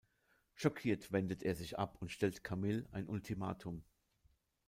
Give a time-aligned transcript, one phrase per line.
[0.55, 3.83] Schockiert wendet er sich ab und stellt Camille ein Ultimatum.